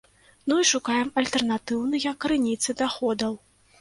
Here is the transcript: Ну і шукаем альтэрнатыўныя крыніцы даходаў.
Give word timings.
Ну 0.51 0.55
і 0.61 0.63
шукаем 0.69 1.11
альтэрнатыўныя 1.21 2.15
крыніцы 2.25 2.79
даходаў. 2.81 3.33